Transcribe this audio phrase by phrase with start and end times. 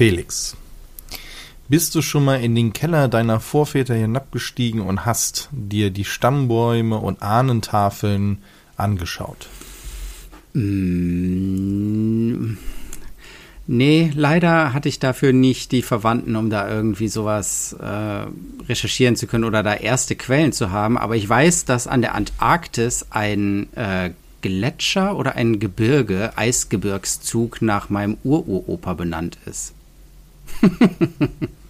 [0.00, 0.56] Felix,
[1.68, 6.96] bist du schon mal in den Keller deiner Vorväter hinabgestiegen und hast dir die Stammbäume
[6.96, 8.38] und Ahnentafeln
[8.78, 9.50] angeschaut?
[10.54, 12.54] Mm,
[13.66, 18.24] nee, leider hatte ich dafür nicht die Verwandten, um da irgendwie sowas äh,
[18.70, 20.96] recherchieren zu können oder da erste Quellen zu haben.
[20.96, 27.90] Aber ich weiß, dass an der Antarktis ein äh, Gletscher oder ein Gebirge, Eisgebirgszug nach
[27.90, 29.74] meinem Ururopa benannt ist.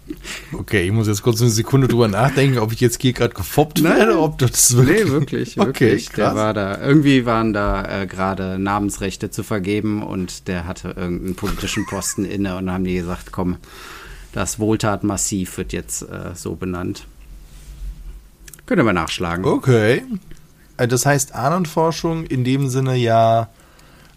[0.53, 3.83] Okay, ich muss jetzt kurz eine Sekunde drüber nachdenken, ob ich jetzt hier gerade gefoppt
[3.83, 5.05] werde, ob das wirklich.
[5.05, 6.07] Nee, wirklich, wirklich.
[6.07, 10.89] Okay, der war da, irgendwie waren da äh, gerade Namensrechte zu vergeben und der hatte
[10.89, 13.57] irgendeinen politischen Posten inne und dann haben die gesagt, komm,
[14.33, 17.05] das Wohltatmassiv wird jetzt äh, so benannt.
[18.65, 19.45] Können wir nachschlagen.
[19.45, 20.03] Okay.
[20.77, 23.49] Äh, das heißt, Ahnenforschung in dem Sinne ja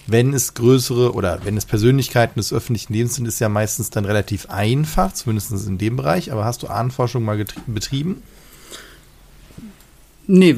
[0.07, 4.05] wenn es größere oder wenn es Persönlichkeiten des öffentlichen Lebens sind, ist ja meistens dann
[4.05, 6.33] relativ einfach, zumindest in dem Bereich.
[6.33, 8.23] Aber hast du Ahnenforschung mal betrieben?
[10.27, 10.57] Nee,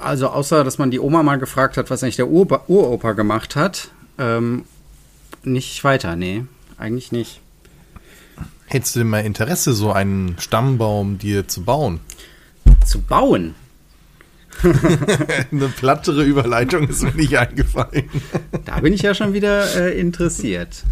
[0.00, 3.56] also außer, dass man die Oma mal gefragt hat, was eigentlich der Ur Uropa gemacht
[3.56, 4.64] hat, ähm,
[5.42, 6.44] nicht weiter, nee,
[6.76, 7.40] eigentlich nicht.
[8.66, 12.00] Hättest du denn mal Interesse, so einen Stammbaum dir zu bauen?
[12.84, 13.54] Zu bauen?
[15.52, 18.08] Eine plattere Überleitung ist mir nicht eingefallen.
[18.64, 20.84] Da bin ich ja schon wieder äh, interessiert.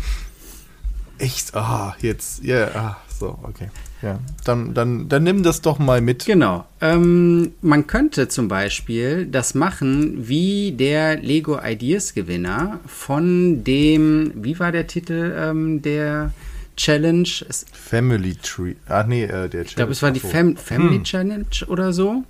[1.18, 1.54] Echt?
[1.54, 3.68] Ah, oh, jetzt, ja, yeah, ah, so, okay.
[4.02, 6.26] Ja, dann, dann, dann nimm das doch mal mit.
[6.26, 6.66] Genau.
[6.82, 14.58] Ähm, man könnte zum Beispiel das machen wie der Lego Ideas Gewinner von dem, wie
[14.58, 16.32] war der Titel ähm, der
[16.76, 17.28] Challenge?
[17.72, 18.74] Family Tree.
[18.86, 19.64] Ach nee, äh, der Challenge.
[19.64, 21.04] Ich glaube, es war die Fam Family hm.
[21.04, 22.22] Challenge oder so.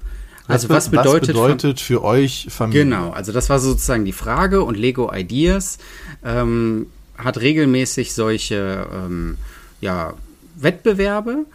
[0.48, 2.84] Also was, was bedeutet, bedeutet für euch Familie?
[2.84, 5.78] Genau, also das war sozusagen die Frage und Lego Ideas
[6.24, 6.86] ähm,
[7.18, 9.38] hat regelmäßig solche ähm,
[9.80, 10.14] ja,
[10.56, 11.46] Wettbewerbe,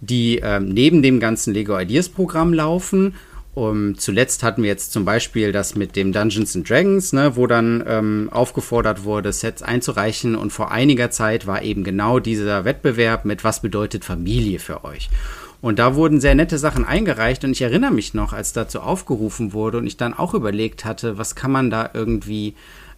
[0.00, 3.14] die ähm, neben dem ganzen Lego Ideas Programm laufen.
[3.52, 7.48] Um, zuletzt hatten wir jetzt zum Beispiel das mit dem Dungeons and Dragons, ne, wo
[7.48, 10.36] dann ähm, aufgefordert wurde, Sets einzureichen.
[10.36, 15.10] Und vor einiger Zeit war eben genau dieser Wettbewerb mit Was bedeutet Familie für euch?
[15.60, 19.52] Und da wurden sehr nette Sachen eingereicht und ich erinnere mich noch, als dazu aufgerufen
[19.52, 22.54] wurde und ich dann auch überlegt hatte, was kann man da irgendwie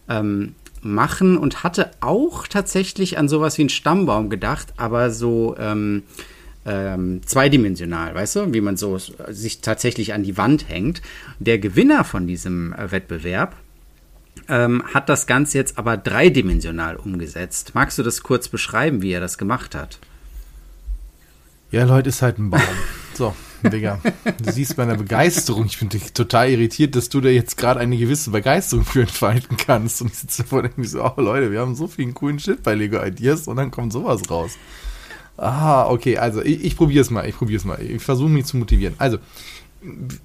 [0.07, 6.03] ähm, machen und hatte auch tatsächlich an sowas wie einen Stammbaum gedacht, aber so ähm,
[6.65, 11.01] ähm, zweidimensional, weißt du, wie man so sich tatsächlich an die Wand hängt.
[11.39, 13.55] Der Gewinner von diesem äh, Wettbewerb
[14.47, 17.71] ähm, hat das Ganze jetzt aber dreidimensional umgesetzt.
[17.73, 19.99] Magst du das kurz beschreiben, wie er das gemacht hat?
[21.73, 22.61] Ja, Leute, ist halt ein Baum.
[23.15, 23.99] So, Digga.
[24.43, 25.65] Du siehst meiner Begeisterung.
[25.65, 29.99] Ich bin total irritiert, dass du da jetzt gerade eine gewisse Begeisterung für entfalten kannst.
[30.03, 32.61] Und ich sitze davor und denke so, oh Leute, wir haben so viel coolen Shit
[32.61, 34.51] bei Lego Ideas und dann kommt sowas raus.
[35.35, 37.81] Ah, okay, also ich, ich probiere es mal, ich probiere es mal.
[37.81, 38.93] Ich versuche mich zu motivieren.
[38.99, 39.17] Also,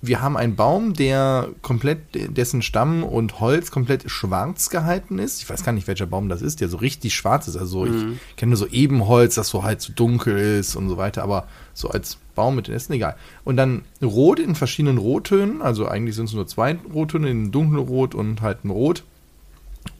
[0.00, 2.00] wir haben einen Baum, der komplett,
[2.36, 5.42] dessen Stamm und Holz komplett schwarz gehalten ist.
[5.42, 7.56] Ich weiß gar nicht, welcher Baum das ist, der so richtig schwarz ist.
[7.56, 8.18] Also mhm.
[8.30, 11.46] ich kenne nur so Ebenholz, das so halt so dunkel ist und so weiter, aber
[11.74, 13.16] so als Baum mit den Ästen, egal.
[13.44, 18.14] Und dann Rot in verschiedenen Rottönen, also eigentlich sind es nur zwei Rottöne, in dunkelrot
[18.14, 19.04] und halt ein Rot.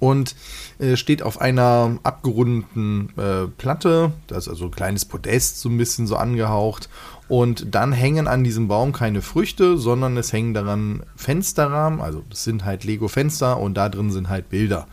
[0.01, 0.37] Und
[0.79, 5.79] äh, steht auf einer abgerundeten äh, Platte, das ist also ein kleines Podest, so ein
[5.79, 6.89] bisschen so angehaucht.
[7.29, 12.01] Und dann hängen an diesem Baum keine Früchte, sondern es hängen daran Fensterrahmen.
[12.01, 14.89] Also das sind halt Lego-Fenster und da drin sind halt Bilder.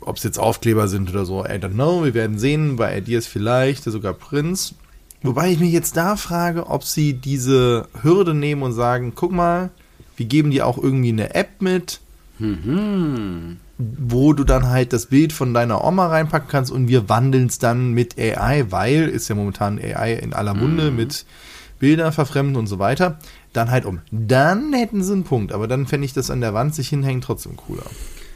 [0.00, 2.04] Ob es jetzt Aufkleber sind oder so, I don't know.
[2.04, 2.76] Wir werden sehen.
[2.76, 4.74] Bei Ideas vielleicht, sogar Prinz.
[5.22, 9.70] Wobei ich mich jetzt da frage, ob sie diese Hürde nehmen und sagen, guck mal,
[10.16, 12.00] wir geben dir auch irgendwie eine App mit.
[12.38, 17.46] Mhm wo du dann halt das Bild von deiner Oma reinpacken kannst und wir wandeln
[17.46, 20.96] es dann mit AI, weil ist ja momentan AI in aller Munde mhm.
[20.96, 21.24] mit
[21.78, 23.18] Bilder verfremden und so weiter,
[23.52, 24.00] dann halt um.
[24.10, 27.20] Dann hätten sie einen Punkt, aber dann fände ich das an der Wand sich hinhängen
[27.20, 27.86] trotzdem cooler.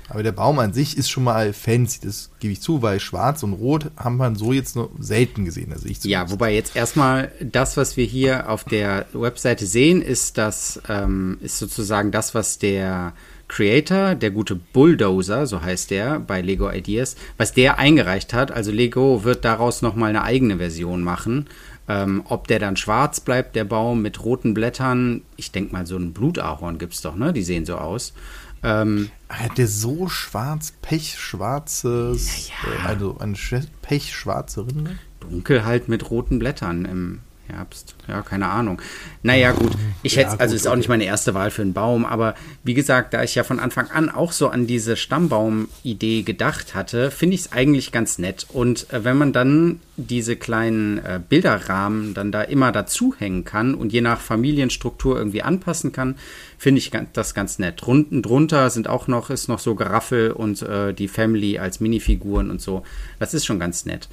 [0.09, 3.43] Aber der Baum an sich ist schon mal fancy, das gebe ich zu, weil schwarz
[3.43, 5.73] und rot haben wir so jetzt nur selten gesehen.
[5.73, 10.37] Also ich ja, wobei jetzt erstmal das, was wir hier auf der Webseite sehen, ist
[10.39, 13.15] das, ähm, ist sozusagen das, was der
[13.53, 18.51] Creator, der gute Bulldozer, so heißt der bei Lego Ideas, was der eingereicht hat.
[18.51, 21.49] Also Lego wird daraus nochmal eine eigene Version machen.
[21.87, 25.99] Ähm, ob der dann schwarz bleibt, der Baum mit roten Blättern, ich denke mal, so
[25.99, 27.35] ein Blutahorn gibt es doch, ne?
[27.35, 28.15] Die sehen so aus.
[28.63, 32.85] Ähm, Hat der so schwarz, pechschwarzes, ja, ja.
[32.85, 33.37] Äh, also eine
[33.83, 34.93] pechschwarze Rinde?
[35.21, 37.19] Dunkel halt mit roten Blättern im,
[37.53, 37.95] Herbst.
[38.09, 38.81] Ja, keine Ahnung.
[39.23, 39.73] Naja, gut.
[40.03, 42.35] Ich hätte, Ja, also ist auch nicht meine erste Wahl für einen Baum, aber
[42.65, 47.11] wie gesagt, da ich ja von Anfang an auch so an diese Stammbaum-Idee gedacht hatte,
[47.11, 48.47] finde ich es eigentlich ganz nett.
[48.53, 53.75] Und äh, wenn man dann diese kleinen äh, Bilderrahmen dann da immer dazu hängen kann
[53.75, 56.17] und je nach Familienstruktur irgendwie anpassen kann,
[56.59, 57.83] finde ich das ganz nett.
[57.83, 62.51] Unten drunter sind auch noch, ist noch so Geraffel und äh, die Family als Minifiguren
[62.51, 62.83] und so.
[63.19, 64.09] Das ist schon ganz nett.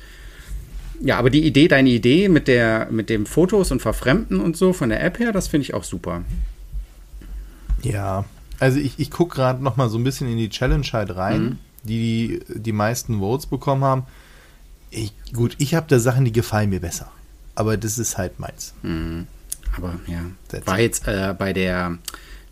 [1.02, 4.74] Ja, aber die Idee, deine Idee mit der, mit dem Fotos und Verfremden und so
[4.74, 6.24] von der App her, das finde ich auch super.
[7.84, 8.26] Ja,
[8.60, 11.42] also ich, ich gucke gerade noch mal so ein bisschen in die Challenge halt rein,
[11.44, 11.58] Mhm.
[11.84, 14.04] die die meisten Votes bekommen haben.
[14.92, 17.12] Ich, gut, ich habe da Sachen, die gefallen mir besser.
[17.56, 18.74] Aber das ist halt meins.
[19.78, 21.98] Aber ja, That's war jetzt äh, bei der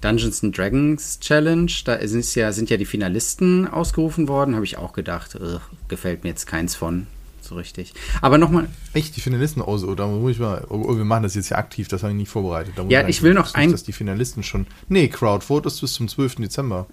[0.02, 4.78] Dungeons and Dragons Challenge, da sind ja, sind ja die Finalisten ausgerufen worden, habe ich
[4.78, 7.08] auch gedacht, ugh, gefällt mir jetzt keins von,
[7.48, 7.94] so richtig.
[8.22, 11.24] Aber nochmal, Echt, die Finalisten, oh, so, da muss ich mal, oh, oh, wir machen
[11.24, 12.74] das jetzt ja aktiv, das habe ich nicht vorbereitet.
[12.90, 16.36] Ja, ich will noch ein- Dass die Finalisten schon, nee, Crowdvote ist bis zum 12.
[16.38, 16.86] Dezember.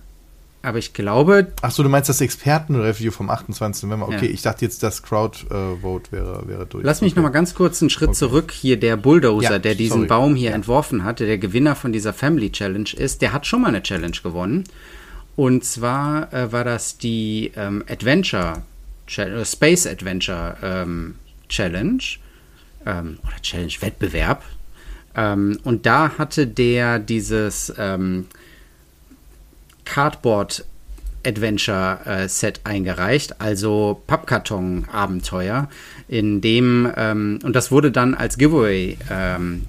[0.62, 3.82] aber ich glaube, Ach so, du meinst das Expertenreview vom 28.
[3.86, 4.08] November.
[4.08, 4.32] Okay, Ja.
[4.32, 6.82] ich dachte jetzt, das Crowdvote wäre, wäre durch.
[6.84, 7.20] Lass mich okay.
[7.20, 8.50] noch mal ganz kurz einen Schritt zurück.
[8.50, 10.06] Hier der Bulldozer, Ja, der diesen sorry.
[10.08, 10.54] Baum hier Ja.
[10.56, 13.82] entworfen hat, der der Gewinner von dieser Family Challenge ist, der hat schon mal eine
[13.82, 14.64] Challenge gewonnen.
[15.36, 18.62] Und zwar äh, war das die ähm, Adventure,
[19.16, 21.16] Äh, Space Adventure ähm,
[21.48, 22.02] Challenge
[22.86, 24.42] ähm, oder Challenge Wettbewerb.
[25.16, 28.26] Ähm, und da hatte der dieses ähm,
[29.84, 30.64] Cardboard
[31.26, 35.68] Adventure äh, Set eingereicht, also Pappkarton-Abenteuer,
[36.08, 38.98] in dem, ähm, und das wurde dann als Giveaway,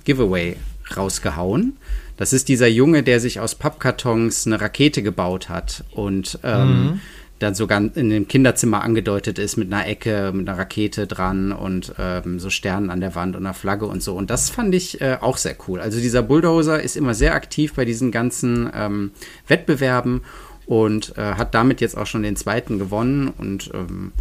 [0.03, 0.57] Giveaway
[0.95, 1.77] rausgehauen.
[2.17, 7.01] Das ist dieser Junge, der sich aus Pappkartons eine Rakete gebaut hat und ähm,
[7.39, 11.93] dann sogar in dem Kinderzimmer angedeutet ist mit einer Ecke, mit einer Rakete dran und
[11.99, 14.15] ähm, so Sternen an der Wand und einer Flagge und so.
[14.15, 15.81] Und das fand ich äh, auch sehr cool.
[15.81, 19.11] Also dieser Bulldozer ist immer sehr aktiv bei diesen ganzen ähm,
[19.47, 20.21] Wettbewerben
[20.65, 23.27] und äh, hat damit jetzt auch schon den zweiten gewonnen.
[23.37, 24.13] Und ähm,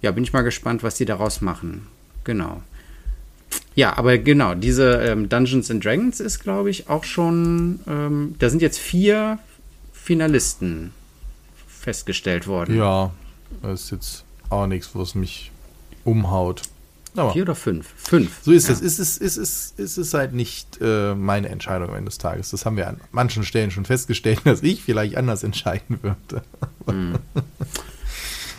[0.00, 1.86] ja, bin ich mal gespannt, was die daraus machen.
[2.24, 2.62] Genau.
[3.74, 8.48] Ja, aber genau, diese ähm, Dungeons and Dragons ist, glaube ich, auch schon, ähm, da
[8.48, 9.38] sind jetzt vier
[9.92, 10.92] Finalisten
[11.84, 12.76] festgestellt worden.
[12.76, 13.12] Ja,
[13.62, 15.52] das ist jetzt auch nichts, wo es mich
[16.04, 16.62] umhaut.
[17.16, 17.92] Aber Vier oder fünf?
[17.96, 18.40] Fünf.
[18.42, 18.74] so ist ja.
[18.74, 18.80] das.
[18.80, 22.50] Ist es, ist, es, ist es halt nicht äh, meine Entscheidung am Ende des Tages.
[22.50, 26.42] Das haben wir an manchen Stellen schon festgestellt, dass ich vielleicht anders entscheiden würde.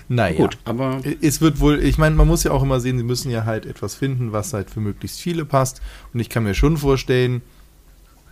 [0.07, 0.37] naja.
[0.37, 3.29] Gut, aber Es wird wohl, ich meine, man muss ja auch immer sehen, sie müssen
[3.29, 5.81] ja halt etwas finden, was halt für möglichst viele passt.
[6.13, 7.41] Und ich kann mir schon vorstellen,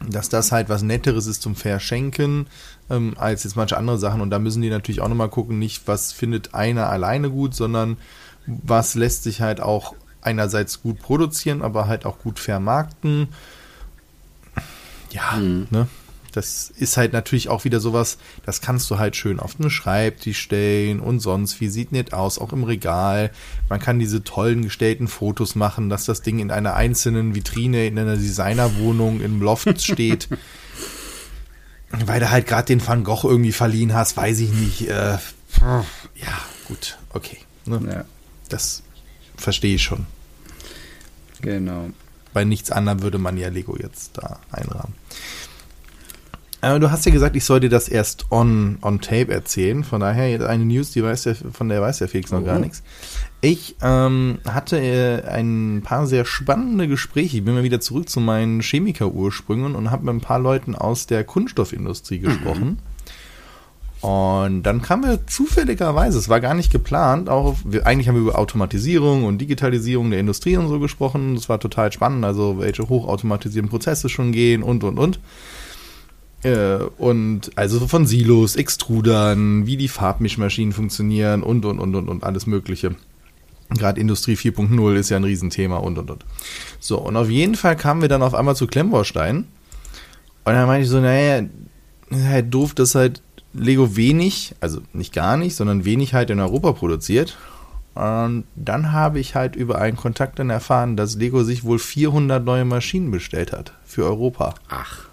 [0.09, 2.47] dass das halt was Netteres ist zum Verschenken,
[2.89, 4.21] ähm, als jetzt manche andere Sachen.
[4.21, 7.97] Und da müssen die natürlich auch nochmal gucken, nicht was findet einer alleine gut, sondern
[8.45, 13.29] was lässt sich halt auch einerseits gut produzieren, aber halt auch gut vermarkten.
[15.11, 15.87] Ja, ne?
[16.33, 20.39] Das ist halt natürlich auch wieder sowas, das kannst du halt schön auf den Schreibtisch
[20.39, 23.31] stellen und sonst, wie sieht nett aus, auch im Regal.
[23.69, 27.99] Man kann diese tollen gestellten Fotos machen, dass das Ding in einer einzelnen Vitrine in
[27.99, 30.27] einer Designerwohnung im Loft steht.
[31.91, 34.89] Weil du halt gerade den Van Gogh irgendwie verliehen hast, weiß ich nicht.
[34.89, 35.17] Äh,
[35.61, 37.37] ja, gut, okay.
[37.65, 37.79] Ne?
[37.87, 38.05] ja,
[38.49, 38.81] Das
[39.37, 40.07] verstehe ich schon.
[41.41, 41.89] genau.
[42.33, 44.95] Bei nichts anderem würde man ja Lego jetzt da einrahmen.
[46.63, 49.83] Aber du hast ja gesagt, ich soll dir das erst on, on tape erzählen.
[49.83, 52.45] Von daher jetzt eine News, die weiß der, von der weiß der Felix noch Oh.
[52.45, 52.83] gar nichts.
[53.41, 57.37] Ich ähm, hatte äh, ein paar sehr spannende Gespräche.
[57.37, 61.05] Ich bin mal wieder zurück zu meinen Chemiker-Ursprüngen und habe mit ein paar Leuten aus
[61.05, 62.79] der Kunststoffindustrie gesprochen.
[63.99, 68.21] Und dann kamen wir zufälligerweise, es war gar nicht geplant, auch wir, eigentlich haben wir
[68.21, 71.35] über Automatisierung und Digitalisierung der Industrie und so gesprochen.
[71.35, 75.19] Das war total spannend, also welche hochautomatisierten Prozesse schon gehen und und und.
[76.43, 82.09] Äh, und also so von Silos, Extrudern, wie die Farbmischmaschinen funktionieren und und und und
[82.09, 82.95] und alles Mögliche.
[83.69, 86.25] Gerade Industrie 4.0 ist ja ein Riesenthema und und und.
[86.79, 89.47] So, und auf jeden Fall kamen wir dann auf einmal zu Klemmbaustein.
[90.45, 91.47] Und dann meinte ich so, naja,
[92.09, 93.21] ist halt doof, dass halt
[93.53, 97.37] Lego wenig, also nicht gar nicht, sondern wenig halt in Europa produziert.
[97.95, 102.43] Und dann habe ich halt über einen Kontakt dann erfahren, dass Lego sich wohl 400
[102.43, 104.55] neue Maschinen bestellt hat für Europa.
[104.67, 105.07] Ach,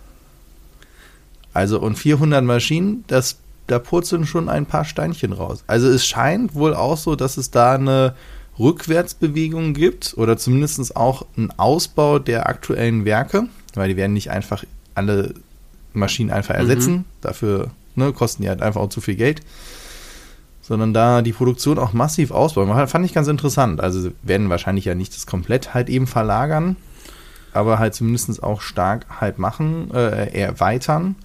[1.52, 5.62] Also und 400 Maschinen, das da purzeln schon ein paar Steinchen raus.
[5.66, 8.14] Also es scheint wohl auch so, dass es da eine
[8.58, 14.64] Rückwärtsbewegung gibt oder zumindest auch einen Ausbau der aktuellen Werke, weil die werden nicht einfach
[14.94, 15.34] alle
[15.92, 17.04] Maschinen einfach ersetzen.
[17.20, 19.40] Dafür ne, kosten die halt einfach auch zu viel Geld.
[20.62, 22.88] Sondern da die Produktion auch massiv ausbauen.
[22.88, 23.80] Fand ich ganz interessant.
[23.80, 26.76] Also sie werden wahrscheinlich ja nicht das komplett halt eben verlagern.
[27.52, 31.16] aber halt zumindest auch stark halt machen, äh, erweitern.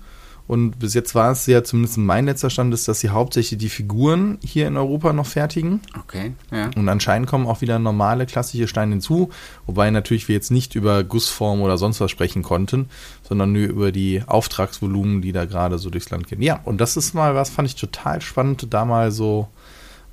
[0.48, 3.70] Und bis jetzt war es ja zumindest mein letzter Stand ist, dass sie hauptsächlich die
[3.70, 5.82] Figuren hier in Europa noch fertigen.
[6.00, 6.70] Okay, ja.
[6.76, 9.32] Und anscheinend kommen auch wieder normale klassische Steine hinzu,
[9.66, 12.90] wobei natürlich wir jetzt nicht über Gussform oder sonst was sprechen konnten,
[13.24, 16.42] sondern nur über die Auftragsvolumen, die da gerade so durchs Land gehen.
[16.42, 19.48] Ja, und das ist mal was, fand ich total spannend, da mal so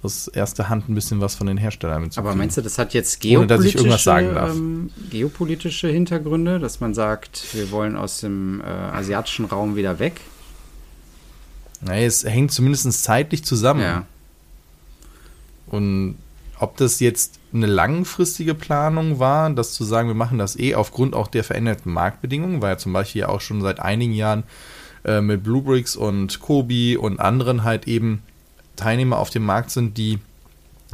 [0.02, 2.28] aus erster Hand ein bisschen was von den Herstellern mitzukriegen.
[2.28, 7.96] Aber meinst du, das hat jetzt geopolitische, ähm, geopolitische Hintergründe, dass man sagt, wir wollen
[7.96, 10.20] aus dem äh, asiatischen Raum wieder weg?
[11.80, 13.80] Naja, es hängt zumindest zeitlich zusammen.
[13.80, 14.06] Ja.
[15.66, 16.16] Und
[16.58, 21.14] ob das jetzt eine langfristige Planung war, das zu sagen, wir machen das eh aufgrund
[21.14, 24.44] auch der veränderten Marktbedingungen, weil ja zum Beispiel auch schon seit einigen Jahren
[25.04, 28.22] äh, mit Bluebricks und Kobi und anderen halt eben
[28.76, 30.18] Teilnehmer auf dem Markt sind, die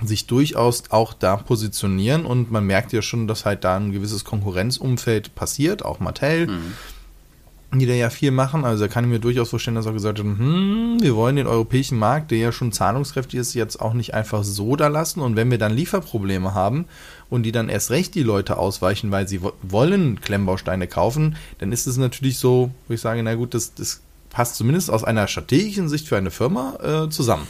[0.02, 4.24] sich durchaus auch da positionieren und man merkt ja schon, dass halt da ein gewisses
[4.24, 7.78] Konkurrenzumfeld passiert, auch Mattel, mhm.
[7.78, 8.64] die da ja viel machen.
[8.64, 11.48] Also da kann ich mir durchaus vorstellen, dass auch gesagt wird, hm, wir wollen den
[11.48, 15.20] europäischen Markt, der ja schon zahlungskräftig ist, jetzt auch nicht einfach so da lassen.
[15.20, 16.84] Und wenn wir dann Lieferprobleme haben
[17.28, 21.88] und die dann erst recht die Leute ausweichen, weil sie wollen Klemmbausteine kaufen, dann ist
[21.88, 25.88] es natürlich so, wo ich sage, na gut, das, das passt zumindest aus einer strategischen
[25.88, 27.48] Sicht für eine Firma äh, zusammen.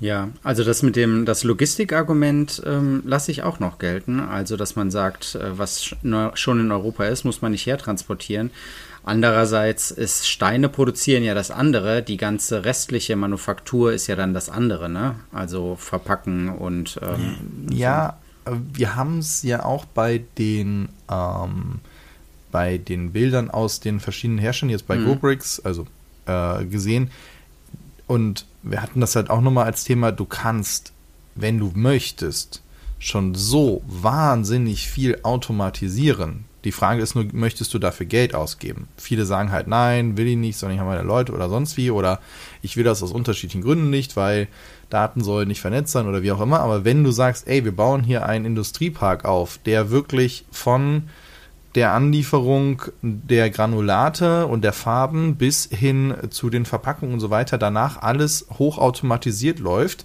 [0.00, 4.20] Ja, also das mit dem, das Logistikargument ähm, lasse ich auch noch gelten.
[4.20, 5.84] Also, dass man sagt, äh, was
[6.34, 8.50] schon in Europa ist, muss man nicht hertransportieren.
[9.04, 14.48] Andererseits ist Steine produzieren ja das andere, die ganze restliche Manufaktur ist ja dann das
[14.48, 15.16] andere, ne?
[15.30, 17.36] Also verpacken und ähm,
[17.70, 18.56] ja, so.
[18.72, 21.80] wir haben es ja auch bei den ähm,
[22.50, 25.06] bei den Bildern aus den verschiedenen Herstellern jetzt bei mhm.
[25.06, 25.86] GoBricks, also
[26.24, 27.10] äh, gesehen
[28.06, 30.92] und wir hatten das halt auch nochmal als Thema, du kannst,
[31.34, 32.62] wenn du möchtest,
[32.98, 36.44] schon so wahnsinnig viel automatisieren.
[36.64, 38.88] Die Frage ist nur, möchtest du dafür Geld ausgeben?
[38.96, 41.90] Viele sagen halt, nein, will ich nicht, sondern ich habe meine Leute oder sonst wie
[41.90, 42.20] oder
[42.62, 44.48] ich will das aus unterschiedlichen Gründen nicht, weil
[44.88, 46.60] Daten sollen nicht vernetzt sein oder wie auch immer.
[46.60, 51.04] Aber wenn du sagst, ey, wir bauen hier einen Industriepark auf, der wirklich von
[51.74, 57.58] der Anlieferung der Granulate und der Farben bis hin zu den Verpackungen und so weiter
[57.58, 60.04] danach alles hochautomatisiert läuft,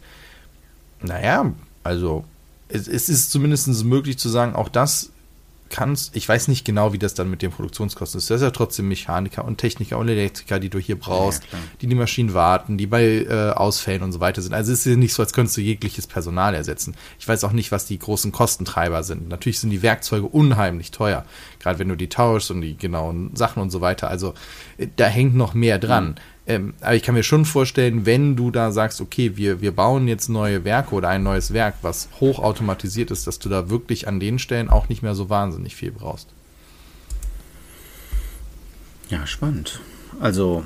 [1.02, 2.26] naja, also
[2.68, 5.12] es, es ist zumindest möglich zu sagen, auch das
[5.70, 8.30] kannst, ich weiß nicht genau, wie das dann mit den Produktionskosten ist.
[8.30, 11.88] Das ist ja trotzdem Mechaniker und Techniker und Elektriker, die du hier brauchst, ja, die
[11.88, 14.54] die Maschinen warten, die bei äh, Ausfällen und so weiter sind.
[14.54, 16.96] Also es ist ja nicht so, als könntest du jegliches Personal ersetzen.
[17.20, 19.30] Ich weiß auch nicht, was die großen Kostentreiber sind.
[19.30, 21.26] Natürlich sind die Werkzeuge unheimlich teuer,
[21.60, 24.10] gerade wenn du die tauschst und die genauen Sachen und so weiter.
[24.10, 24.34] Also
[24.78, 26.10] äh, da hängt noch mehr dran.
[26.10, 26.16] Mhm.
[26.50, 30.08] Ähm, aber ich kann mir schon vorstellen, wenn du da sagst, okay, wir, wir bauen
[30.08, 34.20] jetzt neue Werke oder ein neues Werk, was hochautomatisiert ist, dass du da wirklich an
[34.20, 36.30] den Stellen auch nicht mehr so wahnsinnig viel brauchst.
[39.12, 39.80] Ja, spannend.
[40.20, 40.66] Also,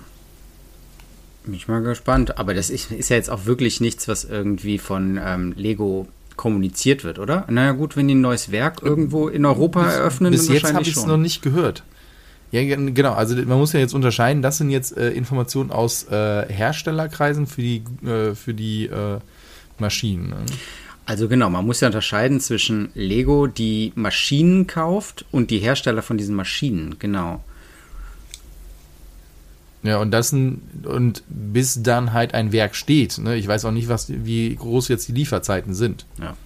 [1.44, 2.38] bin ich mal gespannt.
[2.40, 7.04] Aber das ist, ist ja jetzt auch wirklich nichts, was irgendwie von ähm, Lego kommuniziert
[7.04, 7.46] wird, oder?
[7.50, 10.74] Naja, gut, wenn die ein neues Werk irgendwo in Europa bis, eröffnen, bis dann jetzt
[10.74, 11.84] habe ich es noch nicht gehört.
[12.53, 13.13] Ja, genau.
[13.13, 14.43] Also man muss ja jetzt unterscheiden.
[14.43, 19.17] Das sind jetzt äh, Informationen aus äh, Herstellerkreisen für die, äh, für die äh,
[19.79, 20.29] Maschinen.
[20.29, 20.36] Ne?
[21.07, 26.19] Also genau, man muss ja unterscheiden zwischen Lego, die Maschinen kauft, und die Hersteller von
[26.19, 26.98] diesen Maschinen.
[27.00, 27.43] Genau.
[29.81, 33.17] Ja, und das und bis dann halt ein Werk steht.
[33.17, 33.36] Ne?
[33.36, 36.05] Ich weiß auch nicht, was, wie groß jetzt die Lieferzeiten sind.
[36.22, 36.38] Ja.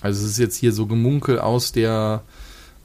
[0.00, 2.22] Also es ist jetzt hier so Gemunkel aus der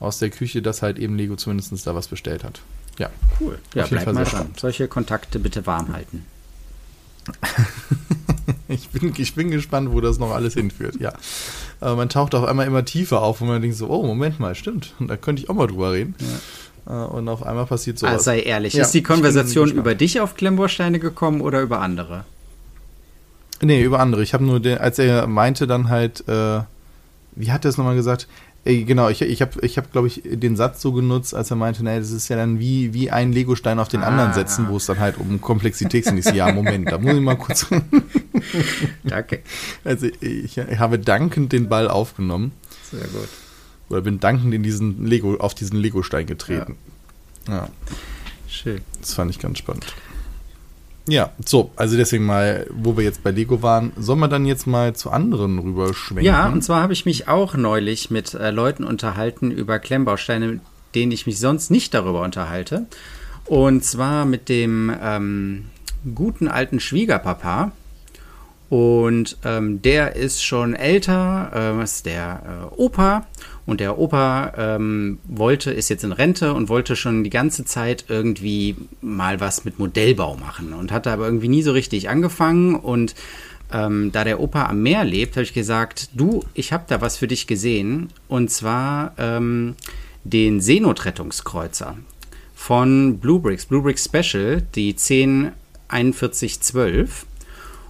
[0.06, 2.62] aus der Küche, dass halt eben Lego zumindest da was bestellt hat.
[2.98, 3.10] Ja.
[3.40, 3.60] Cool.
[3.74, 4.52] Ja, bleib mal dran.
[4.58, 6.26] Solche Kontakte bitte warm halten.
[8.68, 11.14] ich, bin, ich bin gespannt, wo das noch alles hinführt, ja.
[11.82, 14.56] Aber man taucht auf einmal immer tiefer auf und man denkt so, oh, Moment mal,
[14.56, 14.94] stimmt.
[15.00, 16.16] Und da könnte ich auch mal drüber reden.
[16.20, 17.06] Ja.
[17.06, 18.14] Äh, und auf einmal passiert sowas.
[18.14, 22.26] Also sei ehrlich, ja, ist die Konversation über dich auf Klemmbausteine gekommen oder über andere?
[23.62, 24.22] Nee, über andere.
[24.22, 26.62] Ich habe nur, den, als er meinte dann halt, äh,
[27.36, 28.28] wie hat er es nochmal gesagt?
[28.66, 31.84] Genau, ich, ich habe, ich hab, glaube ich, den Satz so genutzt, als er meinte,
[31.84, 34.78] naja, das ist ja dann wie, wie ein Legostein auf den ah, anderen setzen, wo
[34.78, 36.24] es dann halt um Komplexität geht.
[36.24, 37.68] So, ja, Moment, da muss ich mal kurz.
[39.04, 39.44] Danke.
[39.84, 42.54] Also ich, ich, habe dankend den Ball aufgenommen.
[42.90, 43.30] Sehr gut.
[43.90, 46.76] Oder bin dankend in diesen Lego, auf diesen Legostein getreten.
[47.48, 47.54] Ja.
[47.54, 47.70] ja.
[48.48, 48.82] Schön.
[49.00, 49.94] Das fand ich ganz spannend.
[51.08, 54.66] Ja, so, also deswegen mal, wo wir jetzt bei Lego waren, sollen wir dann jetzt
[54.66, 56.26] mal zu anderen rüberschwenken?
[56.26, 60.60] Ja, und zwar habe ich mich auch neulich mit äh, Leuten unterhalten über Klemmbausteine,
[60.96, 62.88] denen ich mich sonst nicht darüber unterhalte.
[63.46, 65.66] Und zwar mit dem ähm,
[66.16, 67.72] guten alten Schwiegerpapa.
[68.70, 73.28] Und ähm, der ist schon älter, äh, ist der äh, Opa.
[73.66, 78.06] Und der Opa ähm, wollte, ist jetzt in Rente und wollte schon die ganze Zeit
[78.10, 82.76] irgendwie mal was mit Modellbau machen und hatte aber irgendwie nie so richtig angefangen.
[82.76, 83.16] Und
[83.74, 87.18] ähm, da der Opa am Meer lebt, habe ich gesagt, du, ich habe da was
[87.18, 88.10] für dich gesehen.
[88.28, 89.74] Und zwar ähm,
[90.24, 91.98] den Seenotrettungskreuzer
[92.54, 97.26] von Bluebricks, Bluebricks Special, die 104112.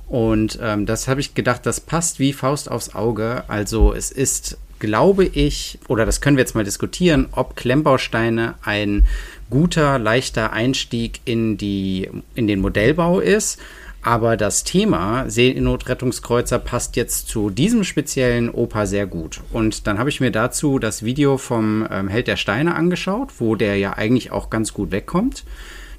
[0.08, 3.44] Und ähm, das habe ich gedacht, das passt wie Faust aufs Auge.
[3.48, 9.08] Also es ist, glaube ich, oder das können wir jetzt mal diskutieren, ob Klemmbausteine ein
[9.50, 13.60] guter, leichter Einstieg in, die, in den Modellbau ist.
[14.02, 19.42] Aber das Thema Seenotrettungskreuzer passt jetzt zu diesem speziellen Opa sehr gut.
[19.52, 23.56] Und dann habe ich mir dazu das Video vom ähm, Held der Steine angeschaut, wo
[23.56, 25.44] der ja eigentlich auch ganz gut wegkommt,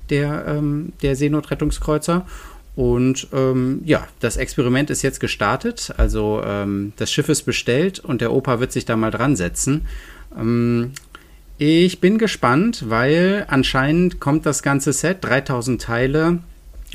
[0.09, 2.27] der, ähm, der Seenotrettungskreuzer.
[2.77, 5.95] Und ähm, ja, das Experiment ist jetzt gestartet.
[5.97, 9.87] Also ähm, das Schiff ist bestellt und der Opa wird sich da mal dran setzen.
[10.39, 10.93] Ähm,
[11.59, 16.41] ich bin gespannt, weil anscheinend kommt das ganze Set, 3000 Teile,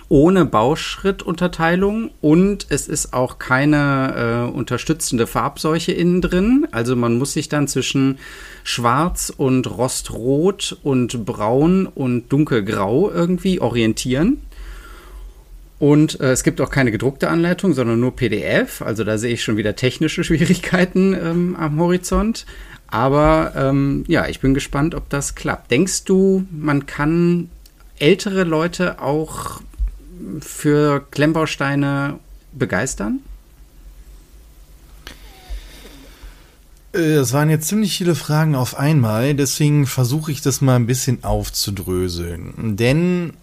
[0.08, 6.68] ohne Bauschrittunterteilung und es ist auch keine äh, unterstützende Farbseuche innen drin.
[6.72, 8.20] Also man muss sich dann zwischen
[8.64, 14.42] Schwarz und Rostrot und Braun und Dunkelgrau irgendwie orientieren.
[15.82, 18.84] Und äh, es gibt auch keine gedruckte Anleitung, sondern nur PDF.
[18.84, 22.46] Also da sehe ich schon wieder technische Schwierigkeiten ähm, am Horizont.
[22.86, 25.72] Aber ähm, ja, ich bin gespannt, ob das klappt.
[25.72, 27.50] Denkst du, man kann
[27.98, 29.60] ältere Leute auch
[30.40, 32.20] für Klemmbausteine
[32.52, 33.18] begeistern?
[36.94, 40.86] Äh, das waren jetzt ziemlich viele Fragen auf einmal, deswegen versuche ich das mal ein
[40.86, 42.76] bisschen aufzudröseln.
[42.78, 43.34] Denn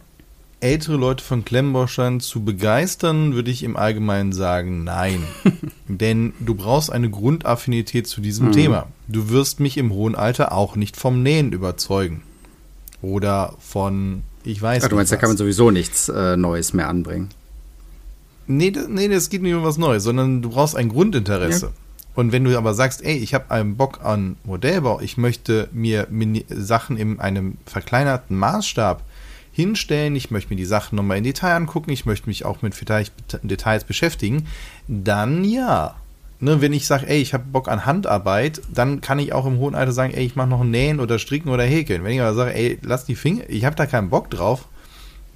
[0.61, 5.23] ältere Leute von Klemmbaustein zu begeistern, würde ich im Allgemeinen sagen, nein.
[5.89, 8.53] Denn du brauchst eine Grundaffinität zu diesem mhm.
[8.53, 8.87] Thema.
[9.07, 12.23] Du wirst mich im hohen Alter auch nicht vom Nähen überzeugen.
[13.01, 15.17] Oder von, ich weiß Ach, Du meinst, was.
[15.17, 17.29] da kann man sowieso nichts äh, Neues mehr anbringen.
[18.49, 21.67] Nee, nee, das geht nicht um was Neues, sondern du brauchst ein Grundinteresse.
[21.67, 21.73] Ja.
[22.15, 26.09] Und wenn du aber sagst, ey, ich habe einen Bock an Modellbau, ich möchte mir
[26.49, 29.05] Sachen in einem verkleinerten Maßstab
[29.59, 32.77] hinstellen, ich möchte mir die Sachen nochmal in Detail angucken, ich möchte mich auch mit
[33.43, 34.47] Details beschäftigen,
[34.87, 35.97] dann ja.
[36.39, 39.59] Ne, wenn ich sage, ey, ich habe Bock an Handarbeit, dann kann ich auch im
[39.59, 42.05] hohen Alter sagen, ey, ich mache noch Nähen oder Stricken oder Häkeln.
[42.05, 44.69] Wenn ich aber sage, ey, lass die Finger, ich habe da keinen Bock drauf,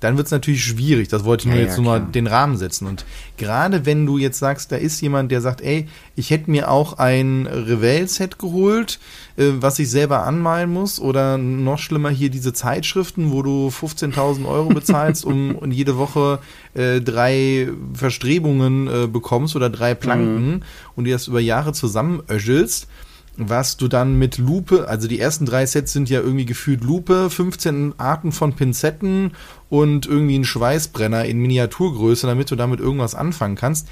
[0.02, 1.08] dann wird es natürlich schwierig.
[1.08, 2.88] Das wollte ich nur ja, jetzt ja, nur mal den Rahmen setzen.
[2.88, 3.04] Und
[3.36, 5.86] gerade wenn du jetzt sagst, da ist jemand, der sagt, ey,
[6.16, 8.98] ich hätte mir auch ein Revell-Set geholt,
[9.36, 14.44] äh, was ich selber anmalen muss, oder noch schlimmer hier diese Zeitschriften, wo du 15.000
[14.46, 16.40] Euro bezahlst, um und jede Woche
[16.74, 20.62] äh, drei Verstrebungen äh, bekommst oder drei Planken mhm.
[20.96, 22.88] und die das über Jahre zusammenöschelst
[23.36, 27.30] was du dann mit Lupe, also die ersten drei Sets sind ja irgendwie gefühlt Lupe,
[27.30, 29.32] 15 Arten von Pinzetten
[29.70, 33.88] und irgendwie ein Schweißbrenner in Miniaturgröße, damit du damit irgendwas anfangen kannst.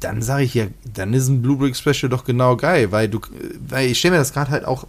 [0.00, 3.20] Dann sage ich ja, dann ist ein Blue Brick Special doch genau geil, weil du,
[3.68, 4.86] weil ich stelle mir das gerade halt auch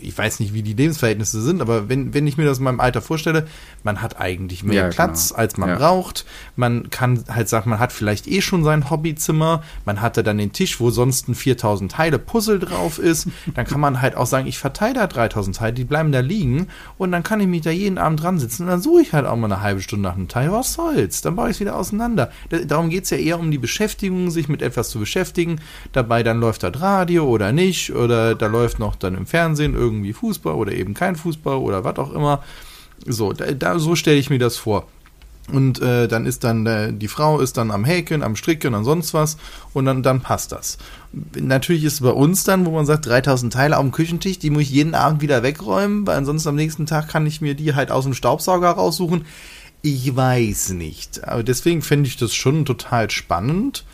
[0.00, 2.80] ich weiß nicht, wie die Lebensverhältnnisse sind, aber wenn, wenn ich mir das in meinem
[2.80, 3.46] Alter vorstelle,
[3.82, 5.40] man hat eigentlich mehr ja, Platz, genau.
[5.40, 5.76] als man ja.
[5.76, 6.24] braucht.
[6.56, 9.62] Man kann halt sagen, man hat vielleicht eh schon sein Hobbyzimmer.
[9.84, 13.28] Man hatte dann den Tisch, wo sonst ein 4000 Teile Puzzle drauf ist.
[13.54, 16.68] Dann kann man halt auch sagen, ich verteile da 3000 Teile, die bleiben da liegen.
[16.96, 19.26] Und dann kann ich mich da jeden Abend dran sitzen und dann suche ich halt
[19.26, 20.52] auch mal eine halbe Stunde nach einem Teil.
[20.52, 21.22] Was soll's?
[21.22, 22.30] Dann baue ich es wieder auseinander.
[22.66, 25.60] Darum geht es ja eher um die Beschäftigung, sich mit etwas zu beschäftigen.
[25.92, 27.92] Dabei dann läuft das Radio oder nicht.
[27.94, 31.84] Oder da läuft noch dann im Fernsehen Fernsehen irgendwie Fußball oder eben kein Fußball oder
[31.84, 32.42] was auch immer.
[33.06, 34.86] So, da, da so stelle ich mir das vor.
[35.50, 38.84] Und äh, dann ist dann äh, die Frau ist dann am Häkeln, am Stricken und
[38.84, 39.38] sonst was
[39.72, 40.76] und dann, dann passt das.
[41.40, 44.50] Natürlich ist es bei uns dann, wo man sagt, 3000 Teile auf dem Küchentisch, die
[44.50, 47.74] muss ich jeden Abend wieder wegräumen, weil ansonsten am nächsten Tag kann ich mir die
[47.74, 49.24] halt aus dem Staubsauger raussuchen.
[49.80, 51.24] Ich weiß nicht.
[51.26, 53.86] Aber deswegen finde ich das schon total spannend.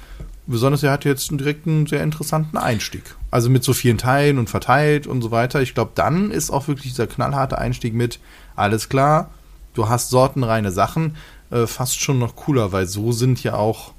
[0.49, 3.15] Besonders er hat jetzt direkt einen sehr interessanten Einstieg.
[3.35, 5.61] Also mit so vielen Teilen und verteilt und so weiter.
[5.61, 8.21] Ich glaube, dann ist auch wirklich dieser knallharte Einstieg mit,
[8.55, 9.31] alles klar,
[9.75, 11.17] du hast sortenreine Sachen,
[11.51, 13.93] äh, fast schon noch cooler, weil so sind ja auch,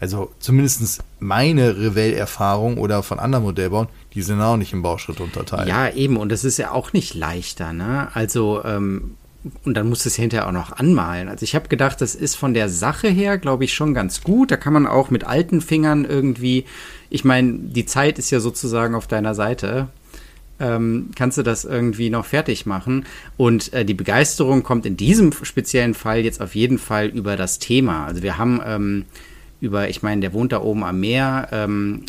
[0.00, 5.66] also zumindest meine Revell-Erfahrung oder von anderen Modellbauern, die sind auch nicht im Bauschritt unterteilt.
[5.66, 8.08] Ja, eben, und es ist ja auch nicht leichter, ne?
[8.12, 9.16] Also, ähm,
[9.64, 11.28] und dann muss es hinterher auch noch anmalen.
[11.28, 14.50] Also ich habe gedacht, das ist von der Sache her, glaube ich, schon ganz gut.
[14.50, 16.64] Da kann man auch mit alten Fingern irgendwie,
[17.10, 19.88] ich meine, die Zeit ist ja sozusagen auf deiner Seite.
[20.60, 23.04] Ähm, kannst du das irgendwie noch fertig machen?
[23.36, 27.58] Und äh, die Begeisterung kommt in diesem speziellen Fall jetzt auf jeden Fall über das
[27.58, 28.06] Thema.
[28.06, 29.04] Also wir haben ähm,
[29.60, 32.04] über, ich meine, der wohnt da oben am Meer, ähm,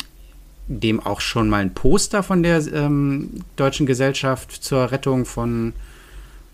[0.68, 5.72] dem auch schon mal ein Poster von der ähm, Deutschen Gesellschaft zur Rettung von,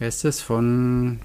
[0.02, 1.20] wer ist das, von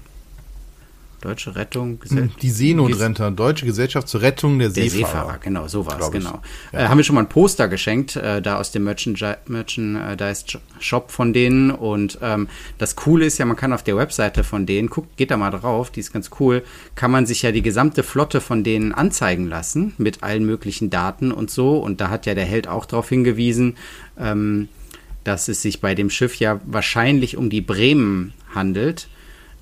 [1.20, 1.98] Deutsche Rettung.
[1.98, 5.08] Gesell die Seenotretter, Deutsche Gesellschaft zur Rettung der, der Seefahrer.
[5.08, 5.38] Seefahrer.
[5.38, 6.40] Genau, so war es, genau.
[6.72, 6.78] Ja.
[6.78, 11.72] Äh, haben wir schon mal ein Poster geschenkt, äh, da aus dem Merchandise-Shop von denen.
[11.72, 12.46] Und ähm,
[12.78, 15.50] das Coole ist ja, man kann auf der Webseite von denen, guckt, geht da mal
[15.50, 16.62] drauf, die ist ganz cool,
[16.94, 21.32] kann man sich ja die gesamte Flotte von denen anzeigen lassen mit allen möglichen Daten
[21.32, 21.78] und so.
[21.78, 23.76] Und da hat ja der Held auch darauf hingewiesen,
[24.16, 24.68] ähm,
[25.24, 29.08] dass es sich bei dem Schiff ja wahrscheinlich um die Bremen handelt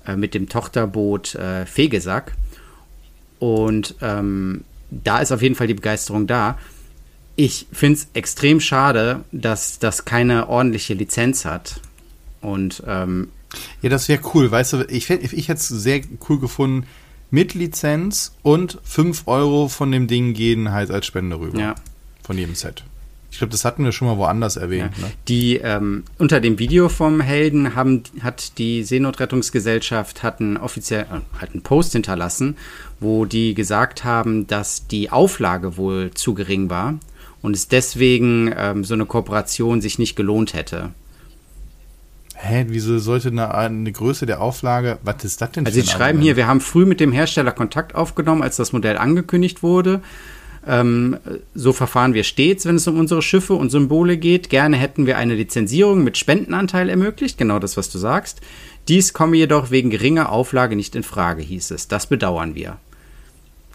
[0.05, 2.33] äh, mit dem Tochterboot äh, Fegesack.
[3.39, 6.57] Und ähm, da ist auf jeden Fall die Begeisterung da.
[7.35, 11.81] Ich finde es extrem schade, dass das keine ordentliche Lizenz hat.
[12.41, 13.29] Und ähm,
[13.81, 14.49] ja, das wäre cool.
[14.49, 16.87] Weißt du, ich, ich hätte es sehr cool gefunden,
[17.29, 21.59] mit Lizenz und 5 Euro von dem Ding gehen halt als Spende rüber.
[21.59, 21.75] Ja.
[22.23, 22.83] Von jedem Set.
[23.29, 24.91] Ich glaube, das hatten wir schon mal woanders erwähnt.
[24.97, 25.05] Ja.
[25.05, 25.11] Ne?
[25.27, 31.51] Die ähm, unter dem Video vom Helden haben, hat die Seenotrettungsgesellschaft hatten offiziell äh, hat
[31.51, 32.57] einen Post hinterlassen,
[32.99, 36.95] wo die gesagt haben, dass die Auflage wohl zu gering war
[37.41, 40.91] und es deswegen ähm, so eine Kooperation sich nicht gelohnt hätte.
[42.39, 45.65] Hä, wieso sollte eine, eine Größe der Auflage, was ist das denn?
[45.65, 48.97] Also sie schreiben hier, wir haben früh mit dem Hersteller Kontakt aufgenommen, als das Modell
[48.97, 50.01] angekündigt wurde.
[50.67, 51.17] Ähm,
[51.55, 54.49] so verfahren wir stets, wenn es um unsere Schiffe und Symbole geht.
[54.49, 58.41] Gerne hätten wir eine Lizenzierung mit Spendenanteil ermöglicht, genau das, was du sagst.
[58.87, 61.87] Dies komme jedoch wegen geringer Auflage nicht in Frage, hieß es.
[61.87, 62.77] Das bedauern wir.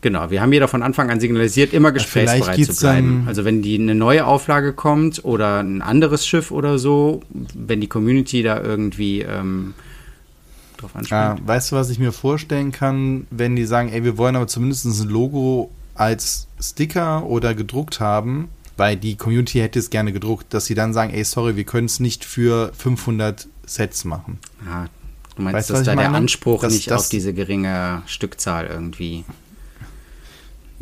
[0.03, 3.25] Genau, wir haben jeder von Anfang an signalisiert, immer gesprächsbereit zu bleiben.
[3.29, 7.23] Also wenn die eine neue Auflage kommt oder ein anderes Schiff oder so,
[7.55, 9.75] wenn die Community da irgendwie ähm,
[10.77, 11.21] drauf anspringt.
[11.21, 14.49] Ja, weißt du, was ich mir vorstellen kann, wenn die sagen, ey, wir wollen aber
[14.49, 20.55] zumindest ein Logo als Sticker oder gedruckt haben, weil die Community hätte es gerne gedruckt,
[20.55, 24.39] dass sie dann sagen, ey, sorry, wir können es nicht für 500 Sets machen.
[24.65, 24.89] Ja,
[25.37, 29.25] du meinst, weißt, dass da der Anspruch das, nicht das, auf diese geringe Stückzahl irgendwie...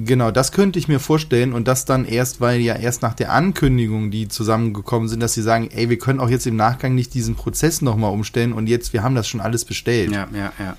[0.03, 3.33] Genau, das könnte ich mir vorstellen und das dann erst, weil ja erst nach der
[3.33, 7.13] Ankündigung, die zusammengekommen sind, dass sie sagen, ey, wir können auch jetzt im Nachgang nicht
[7.13, 10.11] diesen Prozess nochmal umstellen und jetzt, wir haben das schon alles bestellt.
[10.11, 10.77] Ja, ja, ja.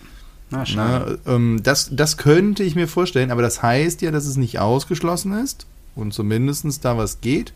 [0.51, 4.35] Ah, Na, ähm, das, das könnte ich mir vorstellen, aber das heißt ja, dass es
[4.35, 7.53] nicht ausgeschlossen ist und zumindest da was geht.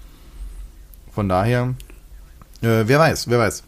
[1.13, 1.75] Von daher,
[2.61, 3.63] äh, wer weiß, wer weiß.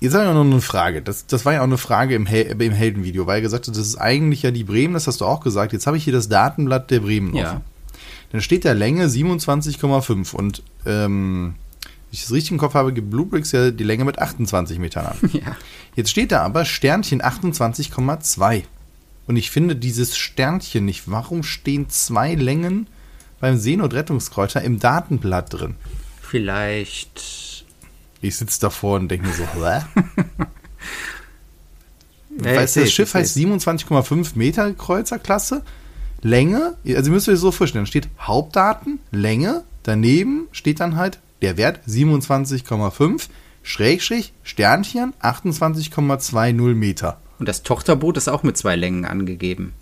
[0.00, 1.02] Jetzt habe ich noch eine Frage.
[1.02, 3.76] Das, das war ja auch eine Frage im, Hel im Heldenvideo, weil er gesagt hat,
[3.76, 5.72] das ist eigentlich ja die Bremen, das hast du auch gesagt.
[5.72, 7.60] Jetzt habe ich hier das Datenblatt der Bremen ja.
[8.32, 11.54] Dann steht da Länge 27,5 und ähm,
[12.10, 15.16] ich es richtig im Kopf habe, gibt Bluebricks ja die Länge mit 28 Metern an.
[15.32, 15.56] Ja.
[15.96, 18.64] Jetzt steht da aber Sternchen 28,2.
[19.26, 21.10] Und ich finde dieses Sternchen nicht.
[21.10, 22.88] Warum stehen zwei Längen
[23.38, 25.76] beim Seenotrettungskräuter im Datenblatt drin?
[26.20, 27.64] Vielleicht.
[28.20, 29.82] Ich sitze davor und denke mir so, hä?
[32.44, 35.62] ja, weißt du, das Schiff heißt 27,5 Meter Kreuzerklasse.
[36.22, 41.56] Länge, also ihr müsst euch so vorstellen, steht Hauptdaten, Länge, daneben steht dann halt der
[41.56, 43.28] Wert 27,5
[43.62, 47.20] Schrägstrich Sternchen 28,20 Meter.
[47.38, 49.72] Und das Tochterboot ist auch mit zwei Längen angegeben.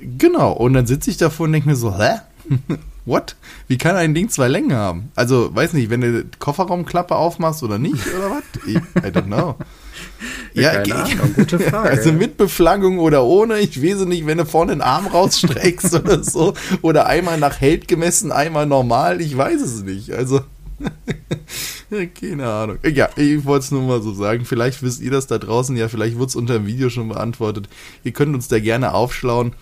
[0.00, 2.20] Genau, und dann sitze ich davor und denke mir so, hä?
[3.06, 3.36] What?
[3.68, 5.10] Wie kann ein Ding zwei Längen haben?
[5.14, 8.66] Also, weiß nicht, wenn du Kofferraumklappe aufmachst oder nicht, oder was?
[8.66, 9.56] I, I don't know.
[10.54, 11.90] ja, Keine Ahnung, gute Frage.
[11.90, 16.24] Also mit Beflaggung oder ohne, ich weiß nicht, wenn du vorne den Arm rausstreckst oder
[16.24, 20.12] so, oder einmal nach Held gemessen, einmal normal, ich weiß es nicht.
[20.12, 20.40] Also.
[22.20, 22.78] Keine Ahnung.
[22.84, 24.44] Ja, ich wollte es nur mal so sagen.
[24.44, 25.76] Vielleicht wisst ihr das da draußen.
[25.76, 27.68] Ja, vielleicht wurde es unter dem Video schon beantwortet.
[28.02, 29.52] Ihr könnt uns da gerne aufschlauen.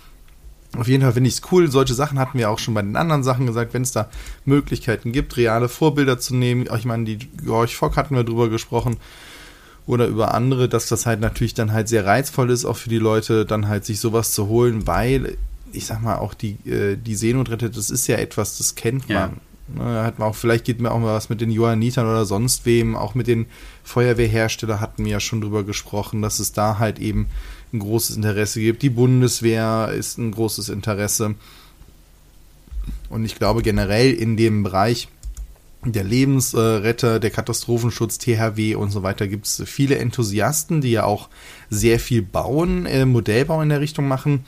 [0.77, 1.71] Auf jeden Fall finde ich es cool.
[1.71, 4.09] Solche Sachen hatten wir auch schon bei den anderen Sachen gesagt, wenn es da
[4.47, 6.67] Möglichkeiten gibt, reale Vorbilder zu nehmen.
[6.75, 8.97] Ich meine, die George Fock hatten wir drüber gesprochen.
[9.85, 12.99] Oder über andere, dass das halt natürlich dann halt sehr reizvoll ist, auch für die
[12.99, 15.37] Leute, dann halt sich sowas zu holen, weil
[15.73, 19.17] ich sag mal, auch die, äh, die Seenotretter, das ist ja etwas, das kennt man.
[19.17, 19.33] Ja.
[19.69, 22.67] Ne, hat man auch, vielleicht geht mir auch mal was mit den Johannitern oder sonst
[22.67, 23.47] wem, auch mit den
[23.85, 27.29] Feuerwehrherstellern hatten wir ja schon drüber gesprochen, dass es da halt eben
[27.73, 28.83] ein großes Interesse gibt.
[28.83, 31.37] Die Bundeswehr ist ein großes Interesse.
[33.09, 35.09] Und ich glaube generell in dem Bereich
[35.85, 41.29] der Lebensretter, der Katastrophenschutz, THW und so weiter gibt es viele Enthusiasten, die ja auch
[41.71, 44.45] sehr viel bauen, äh, Modellbau in der Richtung machen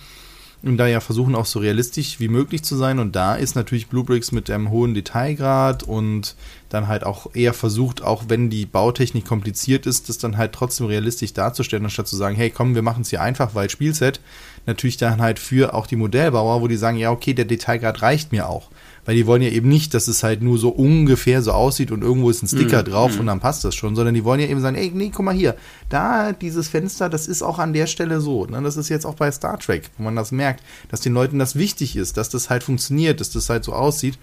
[0.69, 2.99] und da ja versuchen auch so realistisch wie möglich zu sein.
[2.99, 6.35] Und da ist natürlich Bluebricks mit einem hohen Detailgrad und
[6.69, 10.87] dann halt auch eher versucht, auch wenn die Bautechnik kompliziert ist, das dann halt trotzdem
[10.87, 14.21] realistisch darzustellen, anstatt zu sagen, hey, komm, wir machen es hier einfach, weil Spielset
[14.67, 18.33] natürlich dann halt für auch die Modellbauer, wo die sagen, ja, okay, der Detailgrad reicht
[18.33, 18.71] mir auch.
[19.05, 22.03] Weil die wollen ja eben nicht, dass es halt nur so ungefähr so aussieht und
[22.03, 24.47] irgendwo ist ein Sticker mm, drauf und dann passt das schon, sondern die wollen ja
[24.47, 25.57] eben sagen, ey, nee, guck mal hier,
[25.91, 28.47] da dieses Fenster, das ist auch an der Stelle so.
[28.47, 28.63] Ne?
[28.63, 31.55] Das ist jetzt auch bei Star Trek, wo man das merkt, dass den Leuten das
[31.55, 34.19] wichtig ist, dass das halt funktioniert, dass das halt so aussieht.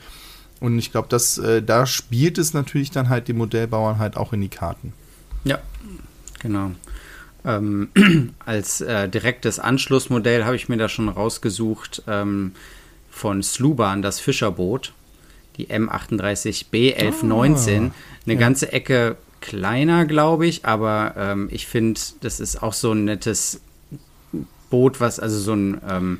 [0.59, 4.33] Und ich glaube, dass äh, da spielt es natürlich dann halt die Modellbauern halt auch
[4.33, 4.93] in die Karten.
[5.43, 5.59] Ja,
[6.39, 6.71] genau.
[7.43, 7.89] Ähm,
[8.45, 12.53] als äh, direktes Anschlussmodell habe ich mir da schon rausgesucht ähm,
[13.11, 14.93] von Sluban, das Fischerboot,
[15.57, 17.87] die M38B 1119.
[17.87, 17.93] Ah,
[18.25, 18.39] Eine ja.
[18.39, 23.61] ganze Ecke kleiner, glaube ich, aber ähm, ich finde, das ist auch so ein nettes
[24.69, 26.19] Boot, was, also so ein, ähm,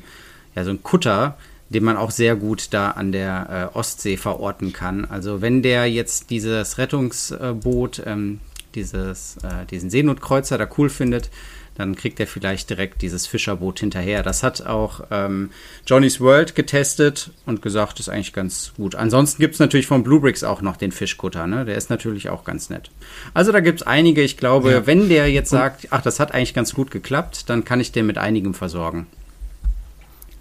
[0.54, 1.38] ja, so ein Kutter,
[1.70, 5.06] den man auch sehr gut da an der äh, Ostsee verorten kann.
[5.06, 8.40] Also wenn der jetzt dieses Rettungsboot, ähm,
[8.74, 11.30] dieses, äh, diesen Seenotkreuzer da cool findet,
[11.74, 14.22] dann kriegt er vielleicht direkt dieses Fischerboot hinterher.
[14.22, 15.50] Das hat auch ähm,
[15.86, 18.94] Johnny's World getestet und gesagt, ist eigentlich ganz gut.
[18.94, 21.64] Ansonsten gibt es natürlich von Bluebricks auch noch den Fischkutter, ne?
[21.64, 22.90] Der ist natürlich auch ganz nett.
[23.34, 24.86] Also da gibt es einige, ich glaube, ja.
[24.86, 28.06] wenn der jetzt sagt, ach, das hat eigentlich ganz gut geklappt, dann kann ich den
[28.06, 29.06] mit einigem versorgen.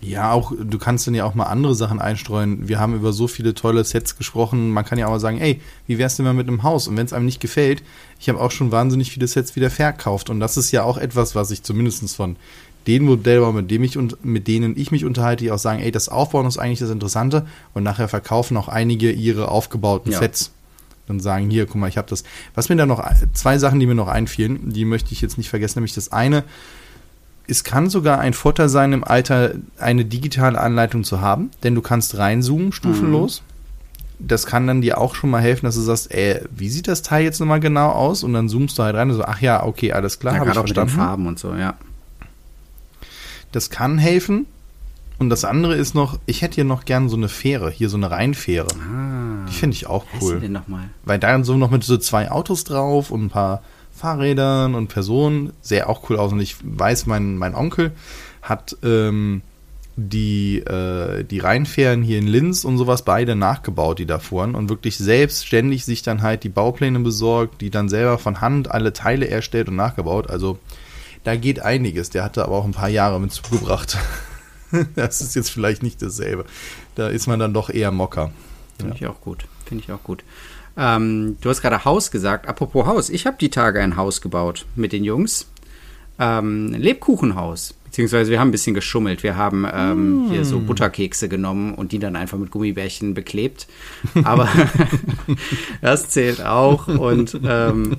[0.01, 2.67] Ja, auch du kannst dann ja auch mal andere Sachen einstreuen.
[2.67, 4.71] Wir haben über so viele tolle Sets gesprochen.
[4.71, 6.87] Man kann ja auch mal sagen, ey, wie wär's denn mal mit einem Haus?
[6.87, 7.83] Und wenn es einem nicht gefällt,
[8.19, 10.31] ich habe auch schon wahnsinnig viele Sets wieder verkauft.
[10.31, 12.35] Und das ist ja auch etwas, was ich zumindest von
[12.87, 15.91] den Modellbauern, mit, dem ich und mit denen ich mich unterhalte, die auch sagen, ey,
[15.91, 17.45] das Aufbauen ist eigentlich das Interessante.
[17.75, 20.17] Und nachher verkaufen auch einige ihre aufgebauten ja.
[20.17, 20.51] Sets.
[21.07, 22.23] Dann sagen, hier, guck mal, ich habe das.
[22.55, 25.49] Was mir da noch, zwei Sachen, die mir noch einfielen, die möchte ich jetzt nicht
[25.49, 26.43] vergessen, nämlich das eine,
[27.51, 31.81] es kann sogar ein Vorteil sein, im Alter eine digitale Anleitung zu haben, denn du
[31.81, 33.41] kannst reinzoomen, stufenlos.
[33.41, 34.27] Mhm.
[34.27, 37.01] Das kann dann dir auch schon mal helfen, dass du sagst, ey, wie sieht das
[37.01, 38.23] Teil jetzt nochmal genau aus?
[38.23, 40.51] Und dann zoomst du halt rein und so, ach ja, okay, alles klar, ja, habe
[40.51, 40.91] ich verstanden.
[40.91, 41.73] Mit den Farben und so, ja.
[43.51, 44.45] Das kann helfen.
[45.19, 47.97] Und das andere ist noch, ich hätte hier noch gern so eine Fähre, hier so
[47.97, 48.69] eine Rheinfähre.
[48.75, 50.35] Ah, die finde ich auch cool.
[50.35, 50.89] Was denn noch mal?
[51.03, 53.61] Weil da so noch mit so zwei Autos drauf und ein paar
[53.95, 55.53] Fahrrädern und Personen.
[55.61, 56.31] Sehr auch cool aus.
[56.31, 57.91] Und ich weiß, mein, mein Onkel
[58.41, 59.41] hat ähm,
[59.95, 64.55] die, äh, die Rheinfähren hier in Linz und sowas beide nachgebaut, die da fuhren.
[64.55, 68.93] Und wirklich selbstständig sich dann halt die Baupläne besorgt, die dann selber von Hand alle
[68.93, 70.29] Teile erstellt und nachgebaut.
[70.29, 70.57] Also
[71.23, 72.09] da geht einiges.
[72.09, 73.97] Der hatte aber auch ein paar Jahre mit zugebracht.
[74.95, 76.45] das ist jetzt vielleicht nicht dasselbe.
[76.95, 78.31] Da ist man dann doch eher Mocker.
[78.77, 79.01] Finde ja.
[79.01, 79.45] ich auch gut.
[79.65, 80.23] Finde ich auch gut.
[80.77, 82.47] Ähm, du hast gerade Haus gesagt.
[82.47, 85.49] Apropos Haus, ich habe die Tage ein Haus gebaut mit den Jungs.
[86.19, 87.73] Ähm, ein Lebkuchenhaus.
[87.91, 89.21] Beziehungsweise wir haben ein bisschen geschummelt.
[89.21, 90.31] Wir haben ähm, mm.
[90.31, 93.67] hier so Butterkekse genommen und die dann einfach mit Gummibärchen beklebt.
[94.23, 94.47] Aber
[95.81, 96.87] das zählt auch.
[96.87, 97.97] Und ähm,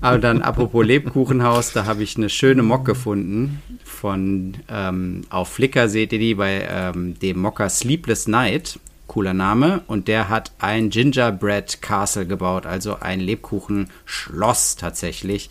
[0.00, 3.60] aber dann apropos Lebkuchenhaus, da habe ich eine schöne Mock gefunden.
[3.82, 8.78] Von ähm, auf Flickr seht ihr die bei ähm, dem Mocker Sleepless Night
[9.12, 9.82] cooler Name.
[9.86, 15.50] Und der hat ein Gingerbread Castle gebaut, also ein Lebkuchenschloss tatsächlich.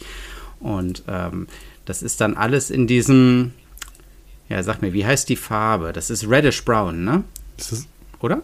[0.59, 1.47] Und ähm,
[1.85, 3.53] das ist dann alles in diesem,
[4.49, 5.93] ja, sag mir, wie heißt die Farbe?
[5.93, 7.23] Das ist Reddish Brown, ne?
[7.57, 7.87] Ist das,
[8.19, 8.41] oder?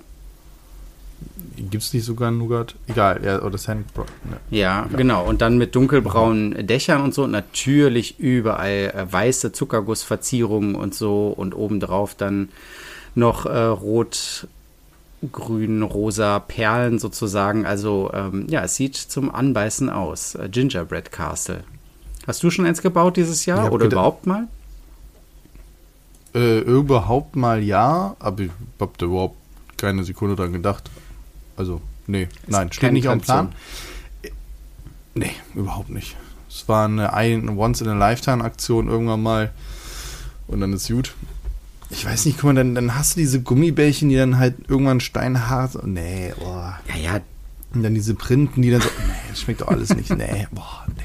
[1.56, 2.75] Gibt es nicht sogar Nougat?
[2.88, 4.06] Egal, ja, oder Sandbrown.
[4.30, 4.38] Ne.
[4.51, 4.97] Ja, Egal.
[4.97, 5.25] genau.
[5.25, 7.23] Und dann mit dunkelbraunen Dächern und so.
[7.23, 11.30] Und natürlich überall äh, weiße Zuckergussverzierungen und so.
[11.30, 12.49] Und obendrauf dann
[13.15, 14.47] noch äh, rot
[15.32, 17.65] grün, rosa Perlen sozusagen.
[17.65, 20.36] Also ähm, ja, es sieht zum Anbeißen aus.
[20.36, 21.63] Äh, Gingerbread Castle.
[22.27, 24.47] Hast du schon eins gebaut dieses Jahr oder überhaupt mal?
[26.36, 29.38] Äh, überhaupt mal ja, aber ich habe da überhaupt
[29.77, 30.89] keine Sekunde dran gedacht.
[31.56, 33.53] Also, nee, es nein, steht nicht am Plan.
[34.21, 34.32] Äh,
[35.15, 36.15] nee, überhaupt nicht.
[36.49, 39.51] Es war eine Once-in-a-Lifetime-Aktion irgendwann mal
[40.47, 41.13] und dann ist gut
[41.89, 45.00] ich weiß nicht, guck mal, dann, dann hast du diese Gummibärchen, die dann halt irgendwann
[45.00, 45.86] steinhart.
[45.86, 46.80] Nee, boah.
[46.89, 47.21] Ja, ja.
[47.73, 48.89] Und dann diese Printen, die dann so.
[48.89, 50.10] Nee, das schmeckt doch alles nicht.
[50.10, 51.04] Nee, boah, nee.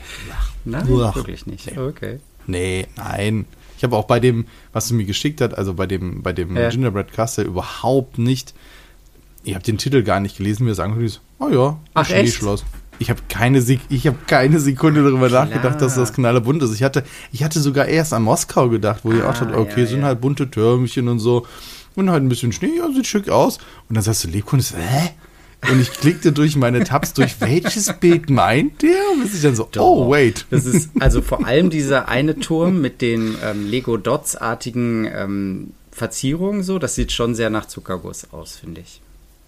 [0.65, 1.71] Nein, Uah, wirklich nicht.
[1.71, 1.79] Nee.
[1.79, 2.21] Okay.
[2.47, 3.47] Nee, nein.
[3.77, 6.57] Ich habe auch bei dem, was du mir geschickt hast, also bei dem, bei dem
[6.57, 6.69] ja.
[6.69, 8.55] Gingerbread Castle überhaupt nicht.
[9.43, 10.95] Ich habe den Titel gar nicht gelesen, mir sagen,
[11.41, 12.63] oh ja, Ach, Schneeschloss.
[12.63, 12.82] Echt?
[13.03, 15.47] Ich habe keine, ich hab keine Sekunde darüber Klar.
[15.47, 16.75] nachgedacht, dass das knallerbunt ist.
[16.75, 19.81] Ich hatte, ich hatte sogar erst an Moskau gedacht, wo ah, ich auch dachte, okay,
[19.83, 20.07] ja, sind ja.
[20.07, 21.47] halt bunte Türmchen und so.
[21.95, 23.59] Und halt ein bisschen Schnee, ja, sieht schick aus.
[23.89, 25.11] Und dann sagst du, Lebkuchen, hä?
[25.71, 28.99] Und ich klickte durch meine Tabs durch, welches Bild meint der?
[29.13, 29.83] Und bis ich dann so, Doch.
[29.83, 30.47] oh, wait.
[30.51, 36.63] Das ist also vor allem dieser eine Turm mit den ähm, Lego Dots-artigen ähm, Verzierungen
[36.63, 39.01] so, das sieht schon sehr nach Zuckerguss aus, finde ich.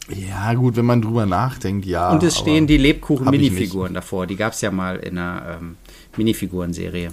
[0.08, 2.10] Ja, gut, wenn man drüber nachdenkt, ja.
[2.10, 4.26] Und es stehen die Lebkuchen-Minifiguren davor.
[4.26, 5.76] Die gab es ja mal in einer ähm,
[6.16, 7.10] Minifigurenserie.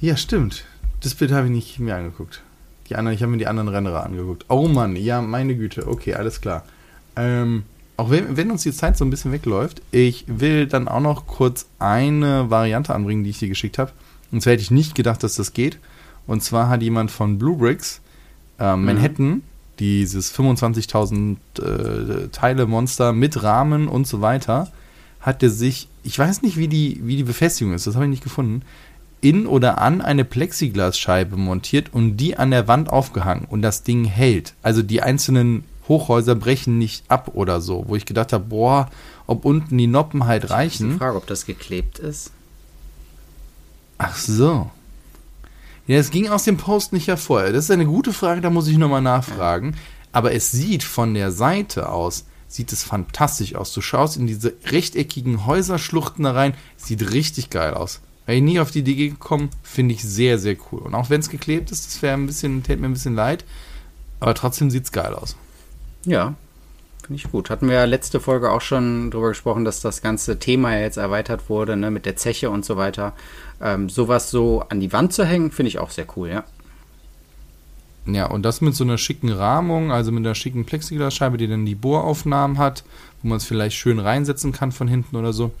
[0.00, 0.64] Ja, stimmt.
[1.00, 2.42] Das Bild habe ich nicht mir angeguckt.
[2.88, 4.46] Die anderen, ich habe mir die anderen Renderer angeguckt.
[4.48, 5.86] Oh Mann, ja, meine Güte.
[5.86, 6.64] Okay, alles klar.
[7.14, 7.62] Ähm,
[7.96, 11.26] auch wenn, wenn uns die Zeit so ein bisschen wegläuft, ich will dann auch noch
[11.26, 13.92] kurz eine Variante anbringen, die ich dir geschickt habe.
[14.32, 15.78] Und zwar hätte ich nicht gedacht, dass das geht.
[16.26, 18.00] Und zwar hat jemand von Blue Bricks
[18.62, 19.42] ähm, Manhattan,
[19.78, 24.70] dieses 25.000 äh, Teile Monster mit Rahmen und so weiter,
[25.20, 28.10] hat er sich, ich weiß nicht, wie die, wie die Befestigung ist, das habe ich
[28.10, 28.62] nicht gefunden,
[29.20, 34.04] in oder an eine Plexiglasscheibe montiert und die an der Wand aufgehangen und das Ding
[34.04, 34.54] hält.
[34.62, 38.90] Also die einzelnen Hochhäuser brechen nicht ab oder so, wo ich gedacht habe, boah,
[39.26, 40.98] ob unten die Noppen halt Die reichen.
[40.98, 42.32] Frage, ob das geklebt ist.
[43.98, 44.70] Ach so.
[45.86, 47.42] Ja, es ging aus dem Post nicht hervor.
[47.50, 49.74] Das ist eine gute Frage, da muss ich nochmal nachfragen.
[50.12, 53.72] Aber es sieht von der Seite aus, sieht es fantastisch aus.
[53.72, 58.00] Du schaust in diese rechteckigen Häuserschluchten da rein, sieht richtig geil aus.
[58.26, 60.82] Wäre ich nie auf die Idee gekommen, finde ich sehr, sehr cool.
[60.82, 63.44] Und auch wenn es geklebt ist, das wäre ein bisschen, täte mir ein bisschen leid.
[64.20, 65.34] Aber trotzdem sieht es geil aus.
[66.04, 66.34] Ja,
[67.02, 67.50] finde ich gut.
[67.50, 70.96] Hatten wir ja letzte Folge auch schon drüber gesprochen, dass das ganze Thema ja jetzt
[70.96, 73.12] erweitert wurde, ne, mit der Zeche und so weiter.
[73.60, 76.44] Ähm, sowas so an die Wand zu hängen, finde ich auch sehr cool, ja.
[78.06, 81.64] Ja, und das mit so einer schicken Rahmung, also mit einer schicken Plexiglasscheibe, die dann
[81.64, 82.82] die Bohraufnahmen hat,
[83.22, 85.52] wo man es vielleicht schön reinsetzen kann von hinten oder so.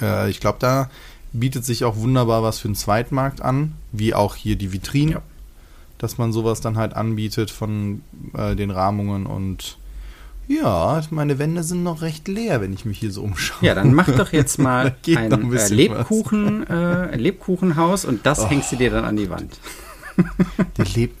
[0.00, 0.88] Äh, ich glaube, da
[1.32, 5.22] bietet sich auch wunderbar was für den Zweitmarkt an, wie auch hier die Vitrinen, Ja.
[5.98, 8.02] dass man sowas dann halt anbietet von
[8.34, 9.76] äh, den Rahmungen und
[10.48, 13.58] ja, meine Wände sind noch recht leer, wenn ich mich hier so umschaue.
[13.66, 18.48] Ja, dann mach doch jetzt mal ein ein äh, Lebkuchen, äh, Lebkuchenhaus und das Oh.
[18.48, 19.58] hängst du dir dann an die Wand.
[20.76, 21.16] Der lebt.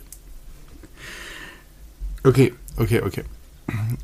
[2.22, 3.24] Okay, okay, okay.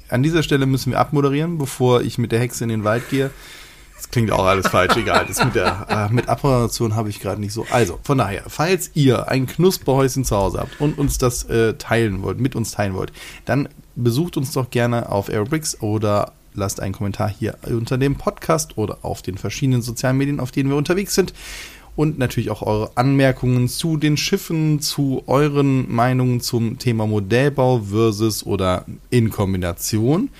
[0.08, 3.30] An dieser Stelle müssen wir abmoderieren, bevor ich mit der Hexe in den Wald gehe.
[3.96, 5.26] Das klingt auch alles falsch, egal.
[5.26, 7.66] Das mit der äh, mit Abmoderation habe ich gerade nicht so.
[7.70, 12.22] Also, von daher, falls ihr ein Knusperhäuschen zu Hause habt und uns das äh, teilen
[12.22, 13.12] wollt, mit uns teilen wollt,
[13.44, 13.68] dann
[14.02, 18.98] besucht uns doch gerne auf Aerobricks oder lasst einen Kommentar hier unter dem Podcast oder
[19.02, 21.32] auf den verschiedenen sozialen Medien, auf denen wir unterwegs sind
[21.96, 28.44] und natürlich auch eure Anmerkungen zu den Schiffen, zu euren Meinungen zum Thema Modellbau versus
[28.44, 30.30] oder in Kombination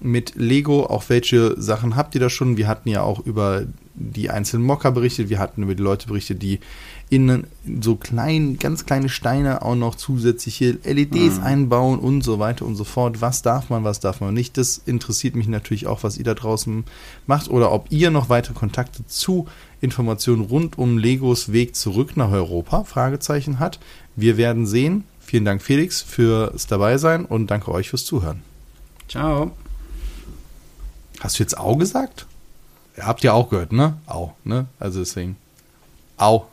[0.00, 0.86] mit Lego.
[0.86, 2.56] Auch welche Sachen habt ihr da schon?
[2.56, 6.42] Wir hatten ja auch über die einzelnen Mocker berichtet, wir hatten über die Leute berichtet,
[6.42, 6.58] die
[7.14, 7.44] in
[7.80, 12.84] so klein, ganz kleine Steine auch noch zusätzliche LEDs einbauen und so weiter und so
[12.84, 13.20] fort.
[13.20, 14.56] Was darf man, was darf man nicht?
[14.56, 16.84] Das interessiert mich natürlich auch, was ihr da draußen
[17.26, 19.46] macht oder ob ihr noch weitere Kontakte zu
[19.80, 23.78] Informationen rund um Legos Weg zurück nach Europa, Fragezeichen hat.
[24.16, 25.04] Wir werden sehen.
[25.20, 28.42] Vielen Dank, Felix, fürs Dabeisein und danke euch fürs Zuhören.
[29.08, 29.52] Ciao.
[31.20, 32.26] Hast du jetzt Au gesagt?
[32.96, 33.98] Ihr habt ja auch gehört, ne?
[34.06, 34.66] Au, ne?
[34.78, 35.36] Also deswegen.
[36.16, 36.46] Au.